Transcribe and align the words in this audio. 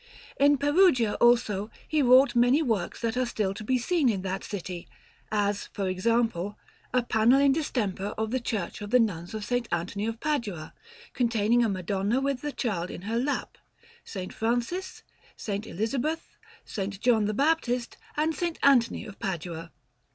In 0.39 0.57
Perugia, 0.57 1.13
also, 1.21 1.69
he 1.87 2.01
wrought 2.01 2.35
many 2.35 2.63
works 2.63 3.01
that 3.01 3.15
are 3.15 3.25
still 3.27 3.53
to 3.53 3.63
be 3.63 3.77
seen 3.77 4.09
in 4.09 4.23
that 4.23 4.43
city; 4.43 4.87
as, 5.31 5.67
for 5.73 5.87
example, 5.87 6.57
a 6.91 7.03
panel 7.03 7.39
in 7.39 7.51
distemper 7.51 8.15
in 8.17 8.29
the 8.31 8.39
Church 8.39 8.81
of 8.81 8.89
the 8.89 8.99
Nuns 8.99 9.35
of 9.35 9.43
S. 9.51 9.61
Anthony 9.71 10.07
of 10.07 10.19
Padua, 10.19 10.73
containing 11.13 11.63
a 11.63 11.69
Madonna 11.69 12.19
with 12.19 12.41
the 12.41 12.51
Child 12.51 12.89
in 12.89 13.03
her 13.03 13.19
lap, 13.19 13.59
S. 14.03 14.33
Francis, 14.33 15.03
S. 15.37 15.49
Elizabeth, 15.49 16.35
S. 16.65 16.97
John 16.97 17.25
the 17.25 17.35
Baptist, 17.35 17.97
and 18.17 18.33
S. 18.33 18.53
Anthony 18.63 19.05
of 19.05 19.19
Padua. 19.19 19.71